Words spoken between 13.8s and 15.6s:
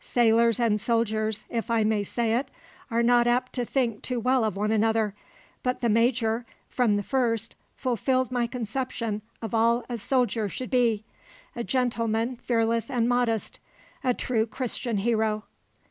a true Christian hero.